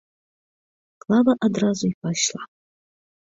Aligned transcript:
Клава 1.03 1.33
адразу 1.47 1.85
і 1.89 1.91
пайшла. 2.05 2.43